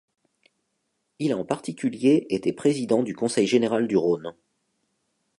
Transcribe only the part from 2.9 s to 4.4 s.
du conseil général du Rhône.